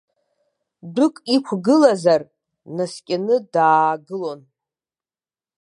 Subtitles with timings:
[0.93, 2.21] Дәык иқәгылазар,
[2.65, 4.41] днаскьаны даагылон.